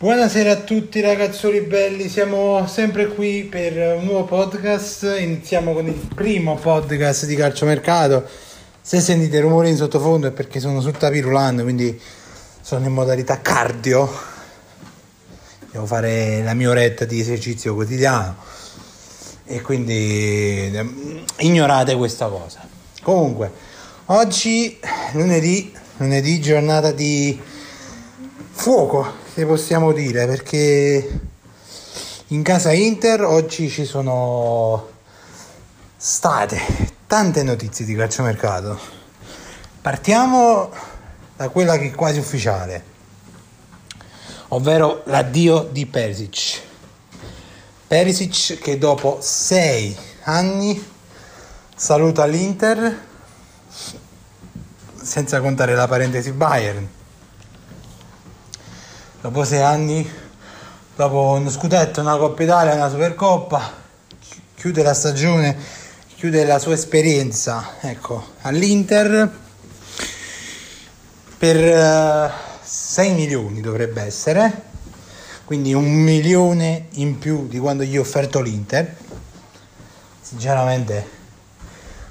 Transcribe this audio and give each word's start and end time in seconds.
Buonasera 0.00 0.52
a 0.52 0.56
tutti 0.58 1.00
ragazzoli 1.00 1.60
belli, 1.62 2.08
siamo 2.08 2.64
sempre 2.68 3.08
qui 3.08 3.42
per 3.42 3.96
un 3.96 4.04
nuovo 4.04 4.26
podcast, 4.26 5.16
iniziamo 5.18 5.72
con 5.72 5.88
il 5.88 6.08
primo 6.14 6.54
podcast 6.54 7.26
di 7.26 7.34
calciomercato, 7.34 8.24
se 8.80 9.00
sentite 9.00 9.40
rumori 9.40 9.70
in 9.70 9.76
sottofondo 9.76 10.28
è 10.28 10.30
perché 10.30 10.60
sono 10.60 10.80
sul 10.80 10.96
tapirulando, 10.96 11.64
quindi 11.64 12.00
sono 12.60 12.86
in 12.86 12.92
modalità 12.92 13.40
cardio, 13.40 14.08
devo 15.72 15.84
fare 15.84 16.44
la 16.44 16.54
mia 16.54 16.70
oretta 16.70 17.04
di 17.04 17.18
esercizio 17.18 17.74
quotidiano. 17.74 18.36
E 19.46 19.60
quindi 19.62 20.70
eh, 20.72 20.86
ignorate 21.38 21.96
questa 21.96 22.28
cosa. 22.28 22.60
Comunque, 23.02 23.50
oggi 24.04 24.78
lunedì, 25.14 25.74
lunedì 25.96 26.40
giornata 26.40 26.92
di 26.92 27.36
fuoco, 28.52 29.26
se 29.38 29.46
possiamo 29.46 29.92
dire, 29.92 30.26
perché 30.26 31.20
in 32.26 32.42
casa 32.42 32.72
Inter 32.72 33.22
oggi 33.22 33.70
ci 33.70 33.84
sono 33.84 34.88
state 35.96 36.60
tante 37.06 37.44
notizie 37.44 37.84
di 37.84 37.94
calciomercato. 37.94 38.76
Partiamo 39.80 40.70
da 41.36 41.50
quella 41.50 41.78
che 41.78 41.86
è 41.86 41.90
quasi 41.92 42.18
ufficiale, 42.18 42.82
ovvero 44.48 45.02
l'addio 45.04 45.68
di 45.70 45.86
Perisic. 45.86 46.60
Perisic 47.86 48.58
che 48.58 48.76
dopo 48.76 49.18
sei 49.20 49.96
anni 50.24 50.84
saluta 51.76 52.26
l'Inter, 52.26 53.06
senza 55.00 55.40
contare 55.40 55.76
la 55.76 55.86
parentesi 55.86 56.32
Bayern 56.32 56.96
dopo 59.20 59.44
sei 59.44 59.62
anni, 59.62 60.08
dopo 60.94 61.36
uno 61.38 61.50
scudetto, 61.50 62.00
una 62.00 62.16
Coppa 62.16 62.42
Italia, 62.42 62.74
una 62.74 62.88
Supercoppa, 62.88 63.72
chi- 64.20 64.40
chiude 64.54 64.82
la 64.82 64.94
stagione, 64.94 65.56
chiude 66.14 66.44
la 66.44 66.58
sua 66.58 66.74
esperienza 66.74 67.74
ecco, 67.80 68.34
all'Inter 68.42 69.30
per 71.36 71.56
eh, 71.56 72.30
6 72.62 73.12
milioni 73.12 73.60
dovrebbe 73.60 74.02
essere, 74.02 74.62
quindi 75.44 75.74
un 75.74 75.90
milione 75.90 76.86
in 76.92 77.18
più 77.18 77.48
di 77.48 77.58
quando 77.58 77.82
gli 77.82 77.96
ho 77.96 78.02
offerto 78.02 78.40
l'Inter. 78.40 78.96
Sinceramente 80.20 81.16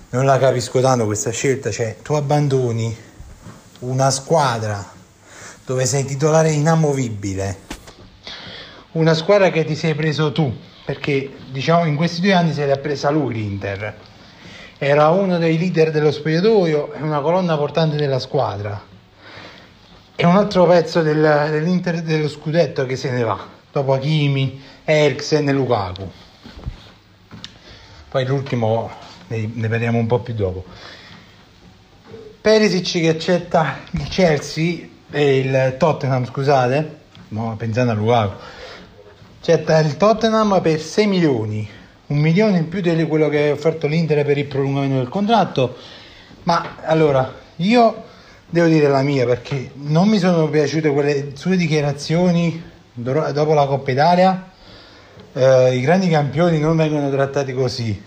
non 0.10 0.26
la 0.26 0.38
capisco 0.40 0.82
tanto 0.82 1.06
questa 1.06 1.32
scelta, 1.32 1.72
cioè 1.72 1.98
tu 2.02 2.14
abbandoni 2.14 2.96
una 3.80 4.10
squadra 4.10 4.96
dove 5.68 5.86
sei 5.86 6.06
titolare 6.06 6.50
inamovibile. 6.52 7.58
Una 8.94 9.14
squadra 9.14 9.50
che 9.50 9.66
ti 9.66 9.76
sei 9.76 9.96
preso 9.96 10.32
tu, 10.32 10.50
perché 10.86 11.30
diciamo 11.52 11.84
in 11.84 11.98
questi 11.98 12.22
due 12.22 12.32
anni 12.32 12.54
se 12.54 12.66
l'ha 12.66 12.78
presa 12.78 13.10
lui 13.10 13.34
l'Inter. 13.34 13.94
Era 14.78 15.10
uno 15.10 15.38
dei 15.38 15.58
leader 15.58 15.92
dello 15.92 16.12
spogliatoio 16.12 16.94
e 16.94 17.02
una 17.02 17.20
colonna 17.20 17.58
portante 17.58 17.98
della 17.98 18.20
squadra. 18.20 18.82
E 20.16 20.26
un 20.26 20.38
altro 20.38 20.66
pezzo 20.66 21.02
del- 21.02 21.48
dell'Inter 21.52 22.02
dello 22.02 22.30
scudetto 22.30 22.86
che 22.86 22.96
se 22.96 23.12
ne 23.12 23.24
va, 23.24 23.38
dopo 23.70 23.92
Hakimi, 23.92 24.62
Eriksen 24.86 25.50
e 25.50 25.52
Lukaku. 25.52 26.10
Poi 28.08 28.26
l'ultimo 28.26 28.90
ne, 29.28 29.50
ne 29.54 29.68
parliamo 29.68 29.98
un 29.98 30.08
po' 30.08 30.20
più 30.20 30.34
dopo. 30.34 30.64
Perisic 32.40 33.02
che 33.02 33.10
accetta 33.10 33.80
il 33.92 34.08
Chelsea 34.08 34.96
e 35.10 35.38
il 35.40 35.76
Tottenham, 35.78 36.26
scusate, 36.26 36.98
no, 37.30 37.56
pensando 37.58 37.92
a 37.92 37.96
Lukaku, 37.96 38.34
accetta 39.40 39.80
il 39.80 39.98
Tottenham 39.98 40.60
per 40.62 40.80
6 40.80 41.08
milioni, 41.08 41.68
un 42.08 42.18
milione 42.18 42.58
in 42.58 42.70
più 42.70 42.82
di 42.82 43.04
quello 43.06 43.30
che 43.30 43.50
ha 43.50 43.52
offerto 43.52 43.88
l'Inter 43.88 44.26
per 44.26 44.38
il 44.38 44.46
prolungamento 44.46 44.98
del 44.98 45.10
contratto, 45.10 45.76
ma 46.44 46.78
allora 46.84 47.34
io 47.58 48.04
devo 48.50 48.68
dire 48.68 48.88
la 48.88 49.02
mia 49.02 49.26
perché 49.26 49.72
non 49.76 50.08
mi 50.08 50.20
sono 50.20 50.48
piaciute 50.50 50.90
quelle 50.92 51.32
sue 51.36 51.58
dichiarazioni 51.58 52.64
do- 52.94 53.32
dopo 53.32 53.54
la 53.54 53.66
Coppa 53.66 53.92
Italia, 53.92 54.52
Eh, 55.34 55.76
i 55.76 55.82
grandi 55.82 56.10
campioni 56.10 56.58
non 56.60 56.76
vengono 56.76 57.12
trattati 57.12 57.54
così, 57.54 58.02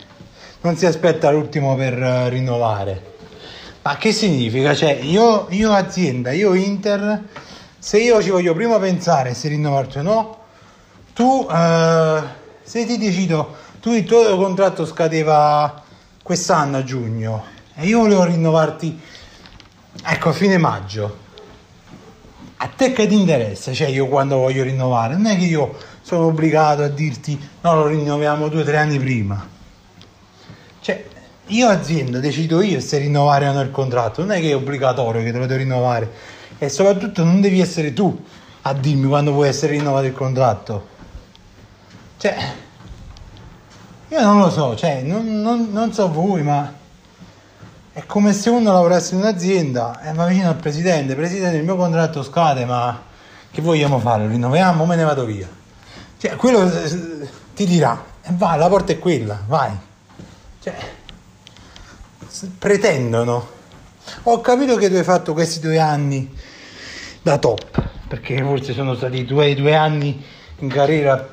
non 0.63 0.77
si 0.77 0.85
aspetta 0.87 1.31
l'ultimo 1.31 1.77
per 1.77 2.03
eh, 2.03 2.29
rinnovare. 2.29 3.03
Ma 3.83 3.97
che 3.97 4.13
significa? 4.13 4.75
Cioè, 4.75 4.99
io, 5.01 5.47
io 5.51 5.73
azienda, 5.73 6.33
io 6.33 6.53
Inter, 6.53 7.25
se 7.79 7.99
io 7.99 8.23
ci 8.23 8.29
voglio 8.29 8.53
prima 8.53 8.79
pensare 8.79 9.33
se 9.33 9.49
rinnovarti 9.49 9.99
o 9.99 10.03
no, 10.03 10.39
tu, 11.15 11.49
eh, 11.51 12.23
se 12.63 12.85
ti 12.85 12.99
decido, 12.99 13.57
tu 13.81 13.93
il 13.93 14.05
tuo 14.05 14.37
contratto 14.37 14.85
scadeva 14.85 15.83
quest'anno 16.23 16.77
a 16.77 16.85
giugno 16.85 17.45
e 17.75 17.87
io 17.87 18.01
volevo 18.01 18.25
rinnovarti, 18.25 19.01
ecco, 20.05 20.29
a 20.29 20.33
fine 20.33 20.59
maggio. 20.59 21.29
A 22.59 22.69
te 22.77 22.93
che 22.93 23.07
ti 23.07 23.19
interessa? 23.19 23.73
Cioè, 23.73 23.89
io 23.89 24.09
quando 24.09 24.37
voglio 24.37 24.63
rinnovare, 24.63 25.15
non 25.15 25.25
è 25.25 25.39
che 25.39 25.47
io 25.47 25.75
sono 26.03 26.27
obbligato 26.27 26.83
a 26.83 26.89
dirti 26.89 27.41
no, 27.63 27.75
lo 27.75 27.87
rinnoviamo 27.87 28.49
due 28.49 28.61
o 28.61 28.65
tre 28.65 28.77
anni 28.77 28.99
prima. 28.99 29.59
Io 31.51 31.69
azienda 31.69 32.19
decido 32.19 32.61
io 32.63 32.81
se 32.81 32.99
rinnovare 32.99 33.49
o 33.49 33.53
no 33.53 33.61
il 33.61 33.71
contratto, 33.71 34.21
non 34.21 34.33
è 34.33 34.41
che 34.41 34.51
è 34.51 34.55
obbligatorio 34.55 35.23
che 35.23 35.33
te 35.33 35.39
lo 35.39 35.47
devo 35.47 35.59
rinnovare. 35.59 36.11
E 36.59 36.69
soprattutto 36.69 37.25
non 37.25 37.41
devi 37.41 37.61
essere 37.61 37.93
tu 37.93 38.25
a 38.63 38.73
dirmi 38.73 39.09
quando 39.09 39.33
può 39.33 39.45
essere 39.45 39.73
rinnovato 39.73 40.07
il 40.07 40.13
contratto. 40.13 40.87
Cioè, 42.19 42.37
io 44.09 44.21
non 44.23 44.39
lo 44.39 44.51
so, 44.51 44.77
cioè, 44.77 45.03
non, 45.03 45.41
non- 45.41 45.69
non 45.73 45.93
so 45.93 46.11
voi, 46.11 46.43
ma 46.43 46.73
è 47.93 48.05
come 48.07 48.33
se 48.33 48.51
uno 48.51 48.73
lavorasse 48.73 49.15
in 49.15 49.21
un'azienda 49.21 50.03
e 50.03 50.13
va 50.13 50.27
vicino 50.27 50.49
al 50.49 50.57
presidente, 50.57 51.15
presidente 51.17 51.57
il 51.57 51.65
mio 51.65 51.77
contratto 51.77 52.23
scade, 52.23 52.65
ma 52.65 53.01
che 53.51 53.61
vogliamo 53.61 53.99
fare? 53.99 54.25
Lo 54.25 54.31
rinnoviamo 54.31 54.83
o 54.83 54.87
me 54.87 54.97
ne 54.97 55.03
vado 55.05 55.25
via? 55.25 55.49
Cioè, 56.19 56.37
quello 56.37 56.71
eh, 56.71 57.29
ti 57.55 57.67
dirà, 57.67 58.01
e 58.23 58.29
vai, 58.35 58.59
la 58.59 58.69
porta 58.69 58.93
è 58.93 58.99
quella, 58.99 59.39
vai. 59.47 59.71
Cioè, 60.63 60.75
pretendono. 62.59 63.59
Ho 64.25 64.41
capito 64.41 64.77
che 64.77 64.89
tu 64.89 64.97
hai 64.97 65.05
fatto 65.05 65.33
questi 65.33 65.61
due 65.61 65.79
anni 65.79 66.33
da 67.23 67.39
top, 67.39 67.83
perché 68.09 68.43
forse 68.43 68.73
sono 68.73 68.95
stati 68.95 69.19
i 69.19 69.25
tuoi 69.25 69.55
due 69.55 69.75
anni 69.75 70.25
in 70.59 70.69
carriera 70.69 71.29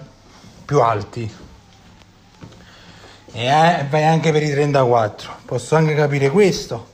più 0.65 0.81
alti. 0.81 1.31
E 3.31 3.45
eh, 3.45 3.85
vai 3.89 4.03
anche 4.03 4.31
per 4.31 4.43
i 4.43 4.51
34. 4.51 5.35
Posso 5.45 5.75
anche 5.75 5.93
capire 5.95 6.29
questo, 6.29 6.93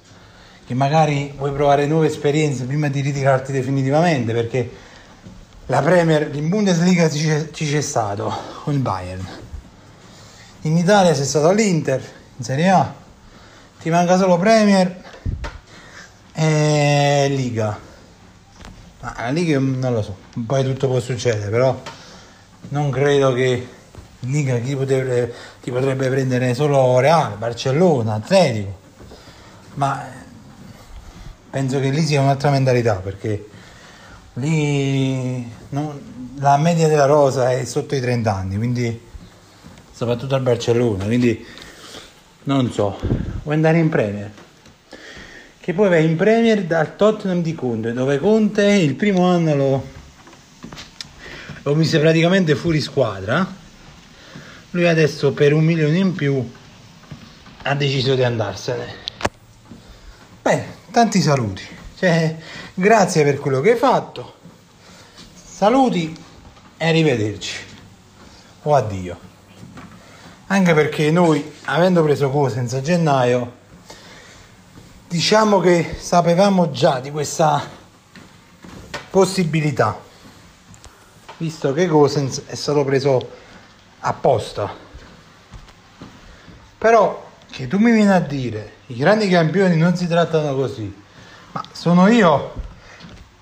che 0.66 0.74
magari 0.74 1.34
vuoi 1.35 1.52
provare 1.52 1.85
nuove 1.85 2.08
esperienze 2.08 2.66
prima 2.66 2.88
di 2.90 3.02
ritirarti 3.02 3.52
definitivamente, 3.52 4.34
perché 4.34 4.70
la 5.68 5.81
Premier 5.81 6.30
in 6.35 6.50
Bundesliga 6.50 7.09
ci 7.09 7.50
ci 7.52 7.70
c'è 7.70 7.81
stato 7.81 8.31
con 8.64 8.74
il 8.74 8.80
Bayern. 8.80 9.26
In 10.61 10.78
Italia 10.78 11.14
sei 11.14 11.26
stato 11.26 11.47
all'Inter, 11.47 12.02
in 12.38 12.44
Serie 12.44 12.70
A. 12.70 13.03
Ti 13.84 13.90
manca 13.90 14.16
solo 14.16 14.38
Premier 14.38 14.96
e 16.32 17.28
Liga. 17.30 17.78
Ma 19.02 19.14
la 19.18 19.30
Liga 19.30 19.59
non 19.59 19.91
lo 19.91 20.02
so, 20.02 20.16
poi 20.46 20.64
tutto 20.64 20.88
può 20.88 21.02
succedere, 21.02 21.50
però 21.50 21.78
non 22.70 22.90
credo 22.90 23.34
che 23.34 23.68
Liga 24.22 24.58
chi 24.59 24.78
potrebbe, 24.78 25.34
chi 25.59 25.70
potrebbe 25.70 26.08
prendere 26.08 26.53
solo 26.53 26.97
Real, 27.00 27.35
Barcellona, 27.38 28.14
Atletico. 28.14 28.80
Ma 29.74 30.02
penso 31.50 31.82
che 31.82 31.90
lì 31.90 32.06
sia 32.06 32.22
un'altra 32.22 32.52
mentalità 32.52 32.94
perché 33.03 33.50
lì 34.36 35.46
non- 35.72 36.32
la 36.40 36.56
media 36.56 36.88
della 36.88 37.06
rosa 37.06 37.52
è 37.52 37.66
sotto 37.66 37.96
i 37.96 38.00
30 38.00 38.34
anni, 38.34 38.56
quindi 38.56 38.97
soprattutto 39.91 40.36
al 40.36 40.41
Barcellona, 40.41 41.03
quindi 41.03 41.46
non 42.43 42.72
so, 42.72 42.99
vuoi 43.43 43.55
andare 43.55 43.79
in 43.79 43.90
Premier? 43.90 44.31
Che 45.59 45.73
poi 45.73 45.90
vai 45.90 46.05
in 46.05 46.16
Premier 46.16 46.63
dal 46.63 46.95
Tottenham 46.95 47.41
di 47.41 47.55
Conte, 47.55 47.93
dove 47.93 48.19
Conte 48.19 48.66
il 48.66 48.95
primo 48.95 49.25
anno 49.25 49.55
lo, 49.55 49.87
lo 51.63 51.75
mise 51.75 51.99
praticamente 51.99 52.55
fuori 52.55 52.81
squadra 52.81 53.61
lui 54.73 54.87
adesso 54.87 55.34
per 55.34 55.53
un 55.53 55.63
milione 55.63 55.97
in 55.97 56.13
più 56.13 56.51
ha 57.61 57.75
deciso 57.75 58.16
di 58.16 58.23
andarsene. 58.23 59.01
Beh, 60.41 60.66
tanti 60.91 61.22
saluti. 61.22 61.63
Cioè, 61.95 62.35
grazie 62.73 63.23
per 63.23 63.37
quello 63.37 63.61
che 63.61 63.73
hai 63.73 63.78
fatto. 63.78 64.37
Saluti 65.34 66.16
e 66.75 66.87
arrivederci. 66.87 67.55
O 68.63 68.73
addio. 68.73 69.19
Anche 70.47 70.73
perché 70.73 71.11
noi, 71.11 71.53
avendo 71.66 72.04
preso 72.04 72.30
Cosenza 72.30 72.78
a 72.78 72.82
gennaio, 72.82 73.52
diciamo 75.08 75.60
che 75.60 75.96
sapevamo 76.00 76.72
già 76.72 77.00
di 77.00 77.12
questa 77.12 77.62
possibilità, 79.10 80.00
visto 81.38 81.72
che 81.74 81.88
Cosens 81.88 82.44
è 82.46 82.56
stato 82.56 82.84
preso 82.84 83.30
apposta. 84.00 84.82
Però 86.78 87.30
che 87.50 87.68
tu 87.68 87.78
mi 87.78 87.92
vieni 87.92 88.12
a 88.12 88.20
dire 88.20 88.74
i 88.88 88.96
grandi 88.96 89.30
campioni 89.30 89.78
non 89.78 89.96
si 89.96 90.08
trattano 90.08 90.56
così, 90.56 90.94
ma 91.52 91.64
sono 91.72 92.08
io 92.08 92.54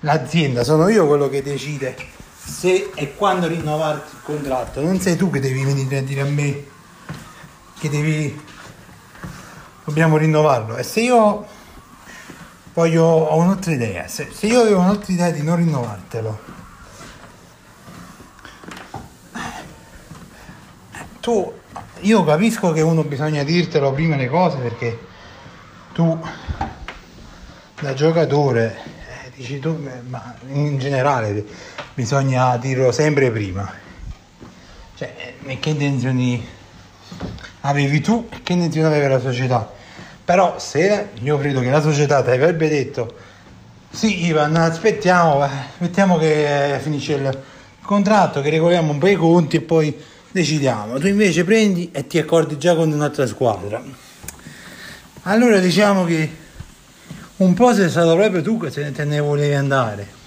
l'azienda, 0.02 0.64
sono 0.64 0.90
io 0.90 1.08
quello 1.08 1.30
che 1.30 1.42
decide 1.42 1.96
se 2.44 2.92
e 2.94 3.16
quando 3.16 3.48
rinnovarti 3.48 4.16
il 4.16 4.22
contratto, 4.22 4.82
non 4.82 5.00
sei 5.00 5.16
tu 5.16 5.30
che 5.30 5.40
devi 5.40 5.64
venire 5.64 5.98
a 5.98 6.02
dire 6.02 6.22
a 6.22 6.26
me 6.26 6.71
che 7.82 7.90
devi 7.90 8.40
dobbiamo 9.84 10.18
rinnovarlo. 10.18 10.78
E 10.78 10.84
se 10.84 11.02
io 11.02 11.48
voglio 12.74 13.04
ho 13.04 13.36
un'altra 13.38 13.72
idea 13.72 14.08
se, 14.08 14.30
se 14.32 14.46
io 14.46 14.62
avevo 14.62 14.80
un'altra 14.80 15.12
idea 15.12 15.30
di 15.32 15.42
non 15.42 15.58
rinnovartelo 15.58 16.40
tu 21.20 21.54
io 22.00 22.24
capisco 22.24 22.72
che 22.72 22.80
uno 22.80 23.04
bisogna 23.04 23.44
dirtelo 23.44 23.92
prima 23.92 24.16
le 24.16 24.30
cose 24.30 24.58
perché 24.60 25.00
tu 25.92 26.18
da 27.82 27.94
giocatore 27.94 28.78
eh, 29.26 29.32
dici 29.36 29.60
tu 29.60 29.78
eh, 29.86 30.02
ma 30.08 30.34
in 30.48 30.78
generale 30.80 31.46
bisogna 31.94 32.58
dirlo 32.58 32.92
sempre 32.92 33.32
prima. 33.32 33.72
Cioè 34.96 35.36
e 35.44 35.60
che 35.60 35.70
intenzioni 35.70 36.48
avevi 37.62 38.02
tu 38.02 38.28
e 38.32 38.42
che 38.44 38.54
intenzioni 38.54 38.88
aveva 38.88 39.08
la 39.08 39.20
società. 39.20 39.72
Però 40.24 40.60
se 40.60 41.10
io 41.22 41.38
credo 41.38 41.62
che 41.62 41.70
la 41.70 41.82
società 41.82 42.22
ti 42.22 42.30
avrebbe 42.30 42.70
detto 42.70 43.30
sì 43.94 44.26
Ivan 44.26 44.56
aspettiamo 44.56 45.44
eh, 45.44 45.50
aspettiamo 45.74 46.18
che 46.18 46.76
eh, 46.76 46.80
finisce 46.80 47.14
il 47.14 47.40
contratto 47.82 48.42
che 48.42 48.50
regoliamo 48.50 48.92
un 48.92 49.00
po' 49.00 49.08
i 49.08 49.16
conti 49.16 49.58
e 49.58 49.62
poi 49.62 49.94
decidiamo. 50.32 50.98
Tu 50.98 51.08
invece 51.08 51.44
prendi 51.44 51.90
e 51.92 52.08
ti 52.08 52.18
accordi 52.18 52.58
già 52.58 52.76
con 52.76 52.92
un'altra 52.92 53.28
squadra. 53.28 53.84
Allora 55.24 55.60
diciamo 55.60 56.06
che 56.06 56.30
un 57.38 57.54
po' 57.54 57.74
sei 57.74 57.90
stato 57.90 58.16
proprio 58.16 58.42
tu 58.42 58.58
che 58.58 58.92
te 58.92 59.04
ne 59.04 59.20
volevi 59.20 59.54
andare. 59.54 60.20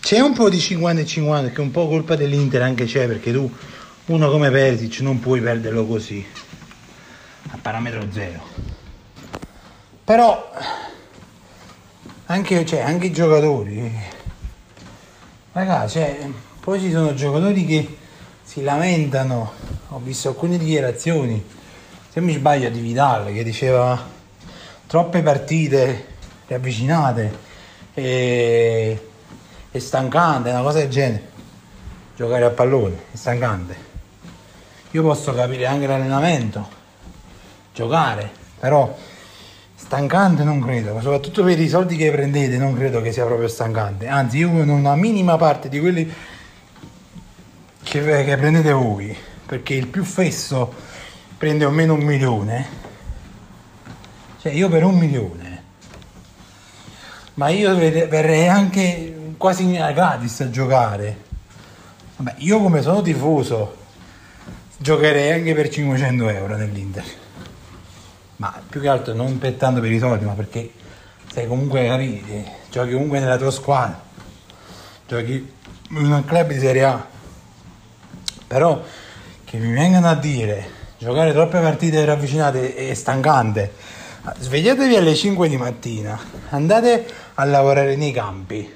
C'è 0.00 0.20
un 0.20 0.32
po' 0.32 0.48
di 0.48 0.58
50 0.58 1.02
e 1.02 1.06
50 1.06 1.50
che 1.52 1.60
un 1.60 1.70
po' 1.70 1.86
colpa 1.86 2.16
dell'Inter 2.16 2.62
anche 2.62 2.86
c'è 2.86 3.06
perché 3.06 3.30
tu 3.30 3.50
uno 4.08 4.30
come 4.30 4.50
Perisic 4.50 5.00
non 5.00 5.20
puoi 5.20 5.40
perderlo 5.40 5.86
così. 5.86 6.24
A 7.50 7.58
parametro 7.60 8.06
zero. 8.10 8.40
Però 10.04 10.50
anche, 12.26 12.64
cioè, 12.64 12.80
anche 12.80 13.06
i 13.06 13.12
giocatori 13.12 14.16
ragazzi 15.52 15.98
cioè, 15.98 16.30
poi 16.60 16.80
ci 16.80 16.90
sono 16.90 17.12
giocatori 17.14 17.66
che 17.66 17.96
si 18.42 18.62
lamentano. 18.62 19.52
Ho 19.88 19.98
visto 19.98 20.28
alcune 20.28 20.56
dichiarazioni 20.56 21.44
se 22.08 22.20
mi 22.20 22.32
sbaglio 22.32 22.70
di 22.70 22.80
Vidal 22.80 23.32
che 23.32 23.42
diceva 23.42 24.06
troppe 24.86 25.22
partite 25.22 26.06
riavvicinate 26.46 27.38
e, 27.92 29.08
è 29.70 29.78
stancante 29.78 30.48
una 30.48 30.62
cosa 30.62 30.78
del 30.78 30.88
genere. 30.88 31.36
Giocare 32.16 32.44
a 32.46 32.50
pallone 32.50 32.96
è 33.12 33.16
stancante 33.16 33.87
io 34.90 35.02
posso 35.02 35.34
capire 35.34 35.66
anche 35.66 35.86
l'allenamento 35.86 36.66
giocare 37.74 38.30
però 38.58 38.96
stancante 39.74 40.44
non 40.44 40.60
credo 40.60 41.00
soprattutto 41.00 41.44
per 41.44 41.60
i 41.60 41.68
soldi 41.68 41.96
che 41.96 42.10
prendete 42.10 42.56
non 42.58 42.74
credo 42.74 43.00
che 43.00 43.12
sia 43.12 43.24
proprio 43.24 43.48
stancante. 43.48 44.08
Anzi 44.08 44.38
io 44.38 44.50
con 44.50 44.68
una 44.68 44.94
minima 44.96 45.36
parte 45.36 45.68
di 45.68 45.78
quelli 45.78 46.12
che, 47.82 48.24
che 48.24 48.36
prendete 48.36 48.72
voi 48.72 49.16
perché 49.46 49.74
il 49.74 49.86
più 49.86 50.04
fesso 50.04 50.72
prende 51.36 51.64
almeno 51.64 51.94
un 51.94 52.00
milione 52.00 52.66
cioè 54.40 54.52
io 54.52 54.68
per 54.68 54.84
un 54.84 54.98
milione 54.98 55.48
ma 57.34 57.48
io 57.48 57.74
ver- 57.76 58.08
verrei 58.08 58.48
anche 58.48 59.32
quasi 59.36 59.70
gratis 59.70 60.40
a 60.40 60.50
giocare. 60.50 61.26
Vabbè, 62.16 62.34
io 62.38 62.60
come 62.60 62.82
sono 62.82 63.00
tifoso 63.00 63.77
giocherei 64.88 65.32
anche 65.32 65.52
per 65.52 65.68
500 65.68 66.28
euro 66.30 66.56
nell'Inter. 66.56 67.04
Ma 68.36 68.58
più 68.66 68.80
che 68.80 68.88
altro 68.88 69.12
non 69.12 69.36
per 69.36 69.52
tanto 69.52 69.82
per 69.82 69.92
i 69.92 69.98
soldi 69.98 70.24
ma 70.24 70.32
perché 70.32 70.72
sei 71.30 71.46
comunque 71.46 71.86
capite 71.86 72.52
giochi 72.70 72.92
comunque 72.92 73.18
nella 73.20 73.36
tua 73.36 73.50
squadra 73.50 74.00
giochi 75.06 75.52
in 75.90 76.10
un 76.10 76.24
club 76.24 76.48
di 76.48 76.58
Serie 76.58 76.84
A. 76.84 77.06
Però 78.46 78.82
che 79.44 79.58
mi 79.58 79.72
vengano 79.72 80.08
a 80.08 80.14
dire 80.14 80.70
giocare 80.96 81.32
troppe 81.32 81.60
partite 81.60 82.02
ravvicinate 82.06 82.74
è 82.74 82.94
stancante 82.94 83.74
svegliatevi 84.38 84.96
alle 84.96 85.14
5 85.14 85.48
di 85.50 85.58
mattina 85.58 86.18
andate 86.48 87.06
a 87.34 87.44
lavorare 87.44 87.94
nei 87.94 88.12
campi 88.12 88.72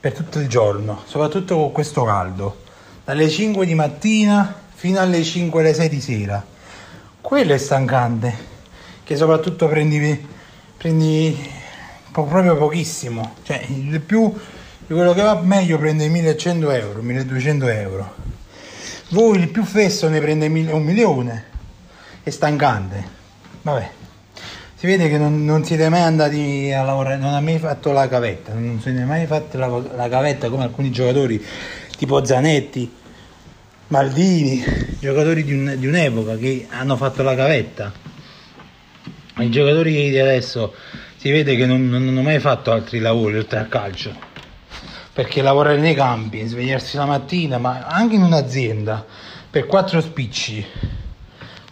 per 0.00 0.12
tutto 0.12 0.40
il 0.40 0.48
giorno 0.48 1.04
soprattutto 1.06 1.54
con 1.54 1.70
questo 1.70 2.02
caldo. 2.02 2.62
Dalle 3.04 3.28
5 3.28 3.64
di 3.64 3.74
mattina 3.74 4.62
fino 4.84 5.00
alle 5.00 5.22
5 5.22 5.60
alle 5.62 5.72
6 5.72 5.88
di 5.88 6.00
sera. 6.02 6.44
Quello 7.22 7.54
è 7.54 7.56
stancante 7.56 8.34
che 9.02 9.16
soprattutto 9.16 9.66
prendi, 9.66 10.28
prendi 10.76 11.34
po- 12.12 12.24
proprio 12.24 12.54
pochissimo. 12.58 13.36
Cioè 13.44 13.64
il 13.66 13.98
più 14.00 14.30
quello 14.86 15.14
che 15.14 15.22
va 15.22 15.40
meglio 15.40 15.78
prende 15.78 16.06
1100 16.08 16.70
euro 16.70 17.00
1200 17.00 17.66
euro. 17.66 18.14
Voi 19.08 19.38
il 19.38 19.48
più 19.48 19.64
fesso 19.64 20.06
ne 20.10 20.20
prende 20.20 20.48
un 20.48 20.82
milione. 20.82 21.44
È 22.22 22.28
stancante. 22.28 23.02
Vabbè. 23.62 23.90
Si 24.74 24.86
vede 24.86 25.08
che 25.08 25.16
non, 25.16 25.46
non 25.46 25.64
siete 25.64 25.88
mai 25.88 26.02
andati 26.02 26.70
a 26.76 26.82
lavorare 26.82 27.16
non 27.16 27.32
ha 27.32 27.40
mai 27.40 27.58
fatto 27.58 27.90
la 27.92 28.06
cavetta 28.06 28.52
non 28.52 28.78
è 28.84 29.04
mai 29.04 29.24
fatto 29.24 29.56
la, 29.56 29.66
la 29.96 30.10
cavetta 30.10 30.50
come 30.50 30.64
alcuni 30.64 30.90
giocatori 30.90 31.42
tipo 31.96 32.22
Zanetti 32.22 33.02
Maldini. 33.88 34.64
Giocatori 34.98 35.44
di, 35.44 35.52
un- 35.52 35.74
di 35.78 35.86
un'epoca 35.86 36.36
che 36.36 36.66
hanno 36.70 36.96
fatto 36.96 37.22
la 37.22 37.34
cavetta 37.34 37.92
i 39.42 39.50
giocatori 39.50 40.10
di 40.10 40.18
adesso 40.18 40.74
si 41.16 41.30
vede 41.30 41.56
che 41.56 41.66
non, 41.66 41.88
non 41.88 42.06
hanno 42.06 42.22
mai 42.22 42.38
fatto 42.38 42.70
altri 42.70 43.00
lavori 43.00 43.36
oltre 43.36 43.58
al 43.58 43.68
calcio. 43.68 44.14
Perché 45.12 45.42
lavorare 45.42 45.78
nei 45.78 45.94
campi, 45.94 46.46
svegliarsi 46.46 46.96
la 46.96 47.04
mattina, 47.04 47.58
ma 47.58 47.84
anche 47.86 48.14
in 48.14 48.22
un'azienda 48.22 49.04
per 49.50 49.66
quattro 49.66 50.00
spicci, 50.00 50.64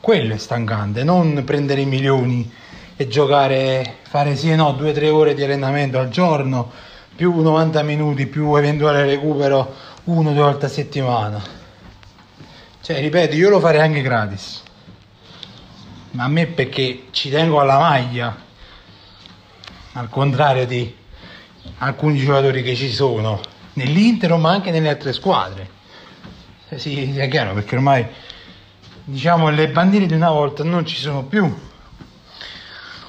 quello 0.00 0.34
è 0.34 0.38
stancante, 0.38 1.04
non 1.04 1.42
prendere 1.44 1.82
i 1.82 1.86
milioni 1.86 2.50
e 2.96 3.06
giocare, 3.08 3.96
fare 4.02 4.34
sì 4.36 4.50
e 4.50 4.56
no, 4.56 4.72
due 4.72 4.90
o 4.90 4.92
tre 4.92 5.08
ore 5.08 5.34
di 5.34 5.42
allenamento 5.42 5.98
al 5.98 6.08
giorno, 6.08 6.70
più 7.14 7.40
90 7.40 7.82
minuti, 7.82 8.26
più 8.26 8.54
eventuale 8.56 9.04
recupero 9.04 9.74
uno 10.04 10.30
o 10.30 10.32
due 10.32 10.42
volte 10.42 10.66
a 10.66 10.68
settimana. 10.68 11.61
Cioè, 12.82 13.00
ripeto, 13.00 13.36
io 13.36 13.48
lo 13.48 13.60
farei 13.60 13.80
anche 13.80 14.02
gratis. 14.02 14.60
Ma 16.12 16.24
a 16.24 16.28
me 16.28 16.46
perché 16.46 17.04
ci 17.12 17.30
tengo 17.30 17.60
alla 17.60 17.78
maglia, 17.78 18.36
al 19.92 20.08
contrario 20.08 20.66
di 20.66 20.92
alcuni 21.78 22.18
giocatori 22.18 22.60
che 22.64 22.74
ci 22.74 22.90
sono 22.90 23.40
nell'Inter 23.74 24.34
ma 24.34 24.50
anche 24.50 24.72
nelle 24.72 24.88
altre 24.88 25.12
squadre. 25.12 25.70
Eh 26.68 26.78
Sì, 26.80 27.12
sia 27.12 27.26
chiaro 27.26 27.54
perché 27.54 27.76
ormai 27.76 28.04
diciamo 29.04 29.48
le 29.50 29.68
bandiere 29.68 30.06
di 30.06 30.14
una 30.14 30.30
volta 30.30 30.64
non 30.64 30.84
ci 30.84 30.96
sono 30.96 31.22
più. 31.22 31.54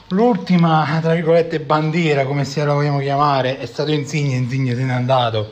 L'ultima, 0.10 1.00
tra 1.02 1.16
virgolette, 1.16 1.60
bandiera, 1.60 2.26
come 2.26 2.46
se 2.46 2.64
la 2.64 2.74
vogliamo 2.74 3.00
chiamare, 3.00 3.58
è 3.58 3.66
stato 3.66 3.92
Insigne, 3.92 4.36
Insigne 4.36 4.76
se 4.76 4.84
n'è 4.84 4.94
andato 4.94 5.52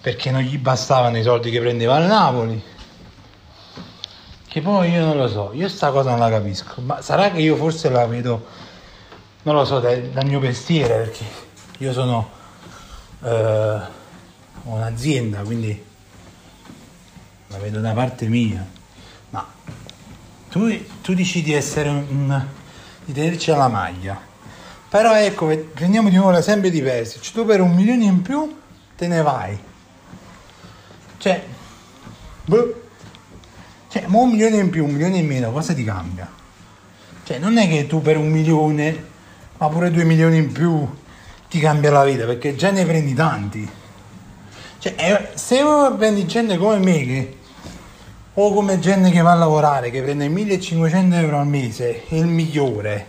perché 0.00 0.30
non 0.30 0.40
gli 0.40 0.56
bastavano 0.56 1.18
i 1.18 1.22
soldi 1.22 1.50
che 1.50 1.60
prendeva 1.60 1.96
al 1.96 2.06
Napoli. 2.06 2.70
Che 4.52 4.60
poi 4.60 4.90
io 4.90 5.02
non 5.02 5.16
lo 5.16 5.28
so, 5.28 5.52
io 5.54 5.66
sta 5.66 5.90
cosa 5.90 6.10
non 6.10 6.18
la 6.18 6.28
capisco, 6.28 6.82
ma 6.82 7.00
sarà 7.00 7.30
che 7.30 7.40
io 7.40 7.56
forse 7.56 7.88
la 7.88 8.04
vedo, 8.04 8.44
non 9.44 9.54
lo 9.54 9.64
so, 9.64 9.80
dal, 9.80 9.98
dal 10.10 10.26
mio 10.26 10.40
mestiere, 10.40 11.04
perché 11.04 11.24
io 11.78 11.90
sono 11.94 12.28
eh, 13.22 13.80
un'azienda, 14.64 15.40
quindi 15.40 15.82
la 17.46 17.56
vedo 17.56 17.80
da 17.80 17.92
parte 17.92 18.26
mia, 18.26 18.68
ma 19.30 19.50
tu, 20.50 20.84
tu 21.00 21.14
dici 21.14 21.40
di 21.40 21.54
essere 21.54 21.88
un, 21.88 22.46
di 23.06 23.12
tenerci 23.14 23.52
alla 23.52 23.68
maglia, 23.68 24.20
però 24.86 25.16
ecco, 25.16 25.46
prendiamo 25.72 26.10
di 26.10 26.16
nuovo 26.16 26.32
l'esempio 26.32 26.68
di 26.68 26.82
Persic, 26.82 27.32
tu 27.32 27.46
per 27.46 27.62
un 27.62 27.74
milione 27.74 28.04
in 28.04 28.20
più 28.20 28.54
te 28.98 29.06
ne 29.06 29.22
vai, 29.22 29.58
cioè, 31.16 31.42
boh, 32.44 32.81
cioè, 33.92 34.04
un 34.06 34.30
milione 34.30 34.56
in 34.56 34.70
più, 34.70 34.86
un 34.86 34.92
milione 34.92 35.18
in 35.18 35.26
meno, 35.26 35.52
cosa 35.52 35.74
ti 35.74 35.84
cambia? 35.84 36.26
Cioè, 37.24 37.38
non 37.38 37.58
è 37.58 37.68
che 37.68 37.86
tu 37.86 38.00
per 38.00 38.16
un 38.16 38.30
milione, 38.30 39.04
ma 39.58 39.68
pure 39.68 39.90
due 39.90 40.04
milioni 40.04 40.38
in 40.38 40.50
più 40.50 40.88
ti 41.50 41.58
cambia 41.58 41.90
la 41.90 42.02
vita, 42.02 42.24
perché 42.24 42.56
già 42.56 42.70
ne 42.70 42.86
prendi 42.86 43.12
tanti. 43.12 43.68
Cioè, 44.78 44.94
eh, 44.96 45.28
se 45.34 45.62
prendi 45.98 46.24
gente 46.24 46.56
come 46.56 46.78
me 46.78 47.04
che 47.04 47.36
o 48.32 48.54
come 48.54 48.78
gente 48.78 49.10
che 49.10 49.20
va 49.20 49.32
a 49.32 49.34
lavorare 49.34 49.90
che 49.90 50.00
prende 50.00 50.26
1500 50.26 51.14
euro 51.16 51.38
al 51.38 51.46
mese 51.46 52.06
è 52.08 52.14
il 52.14 52.24
migliore 52.24 53.06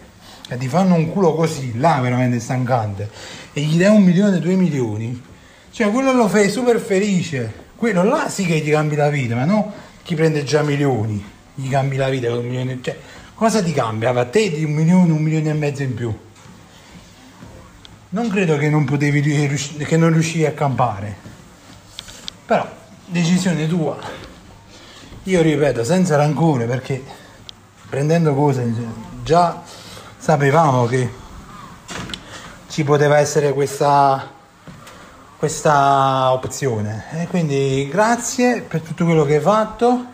e 0.50 0.58
ti 0.58 0.68
fanno 0.68 0.96
un 0.96 1.10
culo 1.14 1.34
così 1.34 1.80
là 1.80 2.00
veramente 2.02 2.42
stancante 2.42 3.10
e 3.54 3.62
gli 3.62 3.78
dai 3.78 3.96
un 3.96 4.04
milione 4.04 4.40
due 4.40 4.56
milioni 4.56 5.24
cioè 5.72 5.90
quello 5.92 6.12
lo 6.12 6.28
fai 6.28 6.50
super 6.50 6.78
felice 6.78 7.54
quello 7.78 8.04
là 8.04 8.28
sì 8.28 8.46
che 8.46 8.60
gli 8.60 8.70
cambi 8.70 8.98
la 8.98 9.08
vita 9.08 9.36
ma 9.36 9.46
no 9.46 9.72
chi 10.04 10.16
prende 10.16 10.44
già 10.44 10.62
milioni? 10.62 11.32
Gli 11.56 11.70
cambi 11.70 11.96
la 11.96 12.10
vita 12.10 12.30
con 12.30 12.40
un 12.40 12.46
milione 12.46 12.80
cioè 12.82 12.98
cosa 13.34 13.64
ti 13.64 13.72
cambia? 13.72 14.10
A 14.10 14.26
te 14.26 14.50
di 14.52 14.64
un 14.64 14.72
milione 14.72 15.12
un 15.12 15.22
milione 15.22 15.50
e 15.50 15.54
mezzo 15.54 15.84
in 15.84 15.94
più. 15.94 16.16
Non 18.10 18.30
credo 18.30 18.58
che 18.58 18.70
non 18.70 18.86
potevi 18.86 19.22
rius- 19.22 19.78
che 19.78 19.98
non 19.98 20.12
riuscivi 20.14 20.46
a 20.46 20.52
campare. 20.52 21.16
Però 22.46 22.68
decisione 23.06 23.68
tua. 23.68 23.98
Io 25.24 25.42
ripeto, 25.42 25.84
senza 25.84 26.18
rancore, 26.18 26.66
perché 26.66 27.02
prendendo 27.90 28.34
cose 28.34 28.72
già 29.24 29.64
sapevamo 30.18 30.86
che 30.86 31.10
ci 32.68 32.84
poteva 32.84 33.20
essere 33.20 33.54
questa, 33.54 34.33
questa 35.44 36.32
opzione. 36.32 37.04
E 37.20 37.28
quindi 37.28 37.90
grazie 37.92 38.62
per 38.62 38.80
tutto 38.80 39.04
quello 39.04 39.26
che 39.26 39.36
hai 39.36 39.42
fatto 39.42 40.06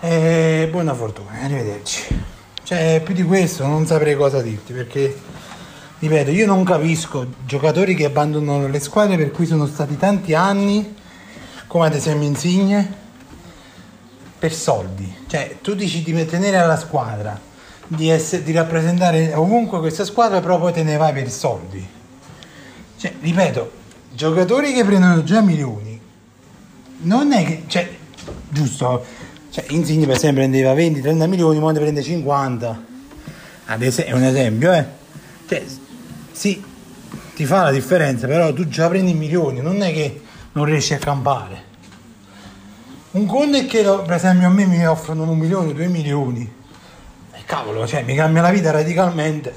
e 0.00 0.68
buona 0.70 0.92
fortuna, 0.92 1.30
arrivederci. 1.40 2.24
Cioè, 2.62 3.00
più 3.02 3.14
di 3.14 3.22
questo 3.22 3.66
non 3.66 3.86
saprei 3.86 4.14
cosa 4.14 4.42
dirti, 4.42 4.74
perché 4.74 5.18
ripeto, 5.98 6.30
io 6.30 6.44
non 6.44 6.62
capisco 6.62 7.26
giocatori 7.46 7.94
che 7.94 8.04
abbandonano 8.04 8.68
le 8.68 8.80
squadre 8.80 9.16
per 9.16 9.30
cui 9.30 9.46
sono 9.46 9.64
stati 9.64 9.96
tanti 9.96 10.34
anni, 10.34 10.94
come 11.66 11.86
ad 11.86 11.94
esempio 11.94 12.26
Insigne, 12.26 12.94
per 14.38 14.52
soldi. 14.52 15.10
Cioè, 15.26 15.56
tu 15.62 15.74
dici 15.74 16.02
di 16.02 16.26
tenere 16.26 16.58
alla 16.58 16.76
squadra, 16.76 17.40
di, 17.86 18.10
essere, 18.10 18.42
di 18.42 18.52
rappresentare 18.52 19.32
ovunque 19.32 19.78
questa 19.78 20.04
squadra, 20.04 20.40
però 20.40 20.58
poi 20.58 20.74
te 20.74 20.82
ne 20.82 20.98
vai 20.98 21.14
per 21.14 21.30
soldi. 21.30 21.94
Cioè, 22.98 23.14
ripeto, 23.20 23.84
giocatori 24.16 24.72
che 24.72 24.84
prendono 24.84 25.22
già 25.22 25.40
milioni, 25.40 26.00
non 27.02 27.32
è 27.32 27.44
che, 27.44 27.62
cioè, 27.68 27.88
giusto, 28.48 29.04
cioè, 29.50 29.64
Insigne 29.68 30.06
per 30.06 30.16
esempio 30.16 30.42
prendeva 30.42 30.74
20-30 30.74 31.28
milioni, 31.28 31.60
ma 31.60 31.70
ne 31.70 31.78
prende 31.78 32.02
50. 32.02 32.84
Ad 33.66 33.82
esempio, 33.82 34.14
è 34.14 34.16
un 34.16 34.24
esempio, 34.24 34.72
eh. 34.72 34.84
Cioè, 35.46 35.64
sì, 36.32 36.62
ti 37.34 37.44
fa 37.44 37.62
la 37.62 37.70
differenza, 37.70 38.26
però 38.26 38.52
tu 38.52 38.66
già 38.66 38.88
prendi 38.88 39.12
milioni, 39.12 39.60
non 39.60 39.82
è 39.82 39.92
che 39.92 40.22
non 40.52 40.64
riesci 40.64 40.94
a 40.94 40.98
campare. 40.98 41.64
Un 43.12 43.26
conto 43.26 43.56
è 43.56 43.66
che 43.66 43.82
per 43.82 44.12
esempio 44.12 44.46
a 44.46 44.50
me 44.50 44.66
mi 44.66 44.86
offrono 44.86 45.30
un 45.30 45.38
milione, 45.38 45.72
due 45.72 45.88
milioni. 45.88 46.50
E 47.32 47.38
cavolo, 47.44 47.86
cioè 47.86 48.02
mi 48.02 48.14
cambia 48.14 48.42
la 48.42 48.50
vita 48.50 48.70
radicalmente. 48.70 49.54